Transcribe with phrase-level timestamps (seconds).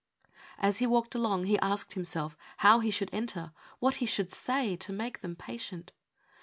[0.57, 4.31] As he walked along he asked him self how he should enter, what he should
[4.31, 5.91] say to make them patient.